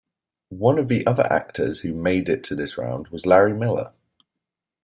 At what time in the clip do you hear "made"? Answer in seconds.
1.93-2.27